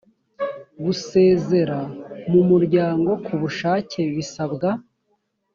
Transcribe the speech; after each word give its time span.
gusezera 0.83 1.79
mu 2.31 2.41
muryango 2.49 3.11
ku 3.25 3.33
bushake 3.41 4.01
bisabwa 4.15 4.69